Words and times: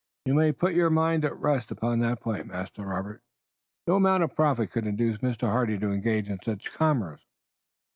"You 0.25 0.33
may 0.33 0.51
put 0.51 0.73
your 0.73 0.89
mind 0.89 1.23
at 1.25 1.37
rest 1.39 1.69
upon 1.69 1.99
that 1.99 2.21
point, 2.21 2.47
Master 2.47 2.83
Robert. 2.83 3.21
No 3.85 3.97
amount 3.97 4.23
of 4.23 4.35
profit 4.35 4.71
could 4.71 4.87
induce 4.87 5.17
Mr. 5.19 5.41
Hardy 5.41 5.77
to 5.77 5.91
engage 5.91 6.27
in 6.27 6.39
such 6.43 6.73
commerce." 6.73 7.21